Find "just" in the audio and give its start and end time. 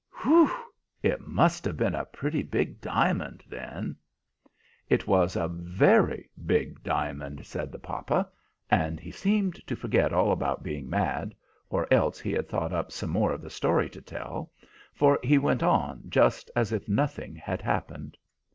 16.09-16.49